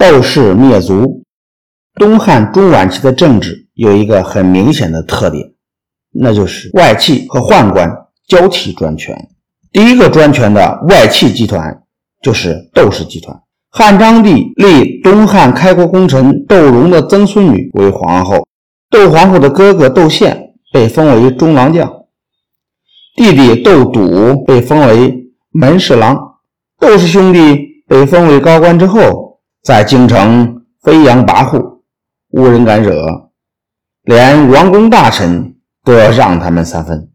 [0.00, 1.24] 窦氏灭族。
[1.96, 5.52] 东汉中晚期的政治有一个很明显的特点，
[6.10, 7.86] 那就是外戚和宦官
[8.26, 9.28] 交替专权。
[9.70, 11.82] 第一个专权的外戚集团
[12.22, 13.38] 就是窦氏集团。
[13.68, 18.46] 汉章帝立东汉开国功臣窦融的曾孙女为皇后，
[18.88, 21.86] 窦皇后的哥哥窦宪被封为中郎将，
[23.16, 26.16] 弟弟窦笃被封为门侍郎。
[26.78, 29.29] 窦氏兄弟被封为高官之后，
[29.62, 31.80] 在京城飞扬跋扈。
[32.32, 33.30] 无人敢惹，
[34.02, 37.10] 连王公大臣都要让他们三分。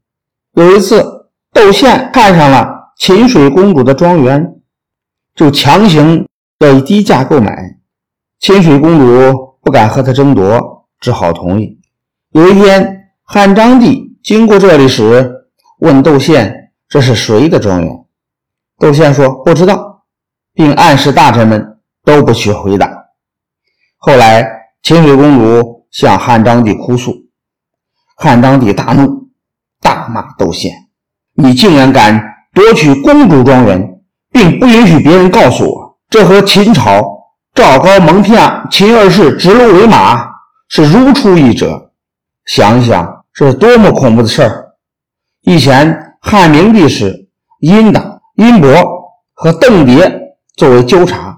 [0.56, 4.56] 有一次，窦宪看上了秦水公主的庄园，
[5.34, 6.28] 就强行
[6.60, 7.78] 要以低价购买。
[8.40, 11.80] 秦水公主不敢和他争夺，只好同意。
[12.32, 15.48] 有一天，汉章帝经过这里时，
[15.80, 18.06] 问窦宪：“这是谁的庄园？”
[18.80, 20.04] 窦宪说：“不知道，
[20.54, 21.75] 并暗示大臣们
[22.06, 22.90] 都不许回答。”
[23.98, 24.62] 后来。
[24.86, 27.12] 秦水公主向汉章帝哭诉，
[28.18, 29.30] 汉章帝大怒，
[29.82, 30.72] 大骂窦宪
[31.34, 34.00] ：“你竟然敢夺取公主庄园，
[34.32, 37.04] 并不允许别人告诉我，这和秦朝
[37.56, 40.24] 赵高蒙骗秦二世指鹿为马
[40.68, 41.92] 是如出一辙。
[42.46, 44.76] 想想这是多么恐怖的事儿！
[45.42, 47.28] 以前汉明帝时，
[47.60, 48.70] 殷党、殷伯
[49.34, 51.35] 和邓蝶作为纠察，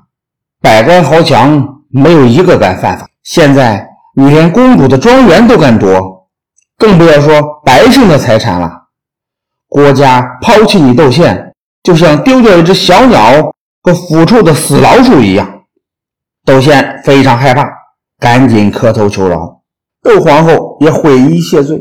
[0.62, 6.30] 百官豪强没有一个敢犯法。”现在你连公主的庄园都敢夺，
[6.78, 8.72] 更不要说百姓的财产了。
[9.68, 15.64] 国家抛弃你窦宪，就像丢掉一只小鸟和腐臭的死老鼠一样。
[16.46, 17.68] 窦宪非常害怕，
[18.18, 19.62] 赶紧磕头求饶。
[20.02, 21.78] 窦皇后也悔意谢罪，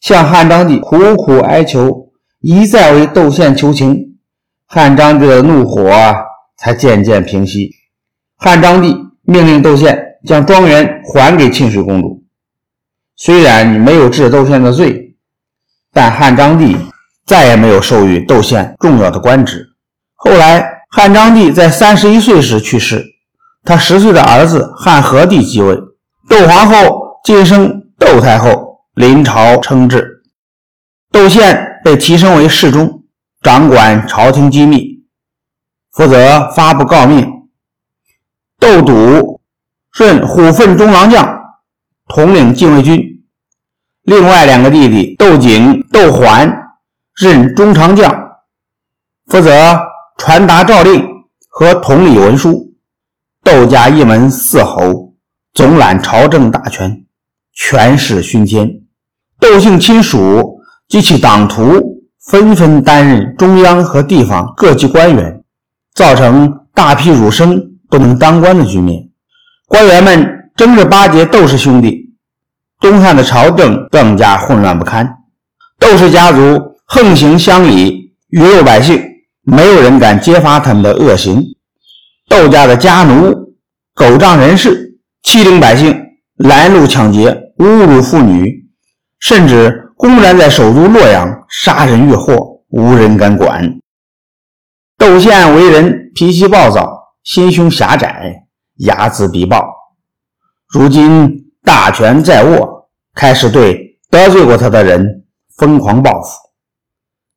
[0.00, 4.16] 向汉章帝苦苦哀求，一再为窦宪求情。
[4.66, 5.90] 汉章帝的怒火
[6.56, 7.72] 才渐渐平息。
[8.44, 9.98] 汉章帝命令窦宪。
[10.26, 12.22] 将庄园还给沁水公主。
[13.16, 15.16] 虽然你没有治窦宪的罪，
[15.92, 16.76] 但汉章帝
[17.26, 19.66] 再也没有授予窦宪重要的官职。
[20.14, 23.04] 后来，汉章帝在三十一岁时去世，
[23.64, 25.74] 他十岁的儿子汉和帝继位，
[26.26, 30.22] 窦皇后晋升窦太后，临朝称制。
[31.10, 33.04] 窦宪被提升为侍中，
[33.42, 35.04] 掌管朝廷机密，
[35.92, 37.33] 负责发布诰命。
[38.64, 39.42] 窦笃。
[39.92, 41.38] 任虎贲中郎将，
[42.08, 42.98] 统领禁卫军。
[44.04, 46.50] 另外两个弟弟窦景、窦环
[47.14, 48.10] 任中长将，
[49.26, 49.78] 负责
[50.16, 51.06] 传达诏令
[51.50, 52.72] 和统理文书。
[53.42, 55.14] 窦家一门四侯
[55.52, 57.04] 总揽朝政大权，
[57.52, 58.68] 权势熏天。
[59.38, 60.58] 窦姓亲属
[60.88, 65.44] 及其党徒纷纷担任中央和地方各级官员，
[65.94, 69.08] 造成大批儒生不能当官的局面。
[69.68, 72.12] 官员们争着巴结窦氏兄弟，
[72.80, 75.08] 东汉的朝政更加混乱不堪。
[75.78, 79.00] 窦氏家族横行乡里，鱼肉百姓，
[79.44, 81.40] 没有人敢揭发他们的恶行。
[82.28, 83.32] 窦家的家奴
[83.94, 85.96] 狗仗人势，欺凌百姓，
[86.38, 88.66] 拦路抢劫，侮辱妇女，
[89.20, 93.78] 甚至公然在首都洛阳杀人越货，无人敢管。
[94.98, 98.40] 窦宪为人脾气暴躁，心胸狭窄。
[98.76, 99.72] 睚眦必报，
[100.66, 105.24] 如今大权在握，开始对得罪过他的人
[105.56, 106.36] 疯狂报复。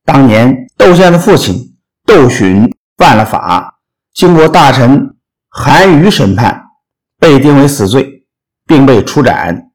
[0.04, 1.78] 当年窦宪的父亲
[2.08, 2.68] 窦恂
[2.98, 3.78] 犯了法，
[4.16, 5.16] 经过大臣
[5.48, 6.60] 韩愈审判，
[7.20, 8.26] 被定为死罪，
[8.66, 9.70] 并被处斩。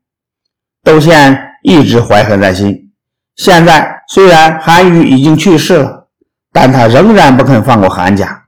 [0.83, 2.93] 窦宪一直怀恨在心。
[3.37, 6.09] 现在虽然韩愈已经去世了，
[6.51, 8.47] 但他仍然不肯放过韩家，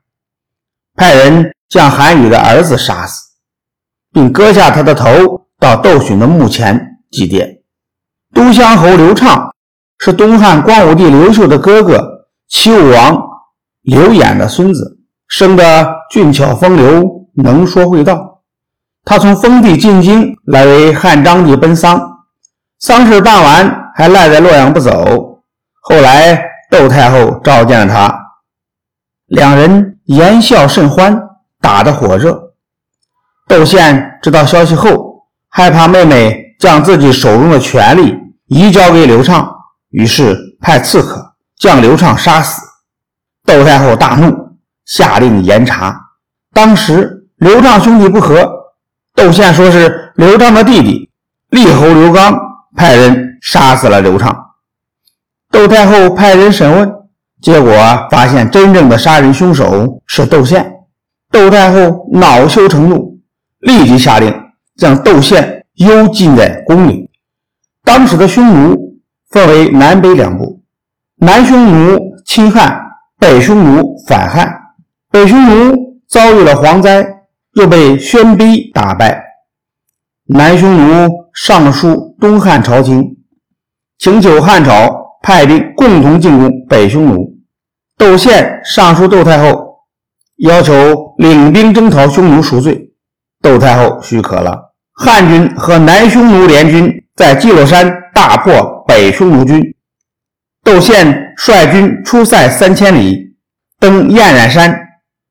[0.97, 1.54] 派人。
[1.69, 3.23] 将韩愈的儿子杀死，
[4.13, 7.61] 并割下他的头到窦恂的墓前祭奠。
[8.33, 9.53] 都乡侯刘畅
[9.99, 13.17] 是东汉光武帝刘秀的哥哥齐武王
[13.83, 14.99] 刘演的孙子，
[15.29, 18.43] 生得俊俏风流，能说会道。
[19.05, 22.01] 他从封地进京来为汉章帝奔丧，
[22.79, 25.43] 丧事办完还赖在洛阳不走。
[25.81, 28.19] 后来窦太后召见了他，
[29.27, 31.21] 两人言笑甚欢。
[31.65, 32.39] 打得火热，
[33.49, 38.15] 窦宪知道消息后，害怕妹妹将自己手中的权力
[38.49, 39.51] 移交给刘畅，
[39.89, 41.25] 于是派刺客
[41.59, 42.61] 将刘畅杀死。
[43.47, 44.31] 窦太后大怒，
[44.85, 45.99] 下令严查。
[46.53, 48.47] 当时刘畅兄弟不和，
[49.15, 51.11] 窦宪说是刘畅的弟弟
[51.49, 52.39] 立侯刘刚
[52.77, 54.39] 派人杀死了刘畅。
[55.51, 56.93] 窦太后派人审问，
[57.41, 57.73] 结果
[58.11, 60.74] 发现真正的杀人凶手是窦宪。
[61.35, 63.19] 窦太后恼羞成怒，
[63.59, 64.33] 立即下令
[64.77, 67.11] 将窦宪幽禁在宫里。
[67.83, 69.01] 当时的匈奴
[69.31, 70.63] 分为南北两部，
[71.17, 72.81] 南匈奴侵汉，
[73.19, 74.49] 北匈奴反汉。
[75.11, 75.77] 北匈奴
[76.09, 77.05] 遭遇了蝗灾，
[77.55, 79.21] 又被宣卑打败。
[80.27, 83.17] 南匈奴上书东汉朝廷，
[83.99, 87.35] 请求汉朝派兵共同进攻北匈奴。
[87.99, 89.64] 窦宪上书窦太后，
[90.37, 92.93] 要求领兵征讨匈奴赎罪。
[93.41, 94.75] 窦太后许可了。
[94.93, 99.63] 汉军和南匈奴联军在积罗山大破北匈奴军。
[100.63, 103.37] 窦宪率军出塞三千里，
[103.79, 104.75] 登燕然山，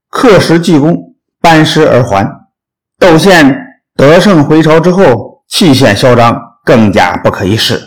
[0.10, 2.28] 刻石记功，班师而还。
[3.00, 3.60] 窦宪。
[3.96, 6.36] 得胜回朝之后，气焰嚣张，
[6.66, 7.80] 更加不可一世，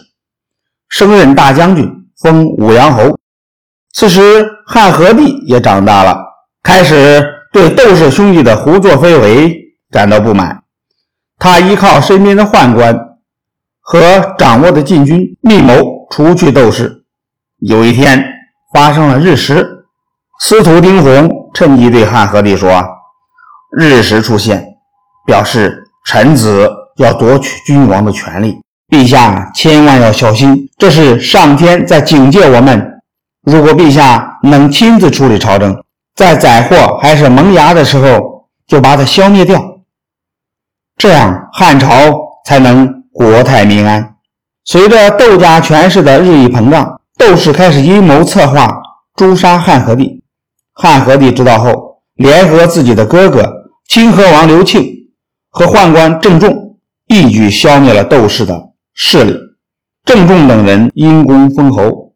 [0.88, 1.84] 升任大将军，
[2.22, 3.18] 封武阳侯。
[3.92, 6.16] 此时汉和帝也长大了，
[6.66, 9.56] 开始对窦氏兄弟的胡作非为
[9.88, 10.64] 感到不满。
[11.38, 12.92] 他依靠身边的宦官
[13.80, 17.04] 和掌握的禁军，密谋除去窦氏。
[17.60, 18.20] 有一天
[18.74, 19.84] 发生了日食，
[20.40, 22.84] 司徒丁弘趁机对汉和帝说
[23.70, 24.66] ：“日食出现，
[25.24, 28.54] 表示。”臣子要夺取君王的权利，
[28.88, 33.00] 陛下千万要小心，这是上天在警戒我们。
[33.42, 35.76] 如果陛下能亲自处理朝政，
[36.16, 39.62] 在载货还是萌芽的时候就把它消灭掉，
[40.96, 41.88] 这样汉朝
[42.46, 44.16] 才能国泰民安。
[44.64, 48.74] 随着窦家权势的日益膨胀，窦氏开始阴谋策划
[49.14, 50.24] 诛杀汉和帝。
[50.72, 53.52] 汉和帝知道后，联合自己的哥哥
[53.88, 54.94] 清河王刘庆。
[55.50, 59.34] 和宦官郑重一举消灭了窦氏的势力，
[60.04, 62.12] 郑重等人因功封侯。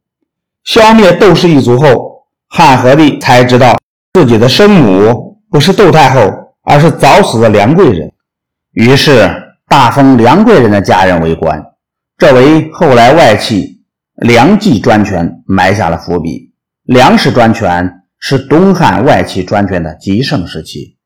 [0.65, 3.79] 消灭窦氏一族后，汉和帝才知道
[4.13, 8.13] 自己的生母不是窦太后，而是早死的梁贵人，
[8.73, 9.31] 于是
[9.69, 11.65] 大封梁贵人的家人为官，
[12.19, 13.85] 这为后来外戚
[14.17, 16.53] 梁冀专权埋下了伏笔。
[16.83, 20.97] 梁氏专权是东汉外戚专权的极盛时期。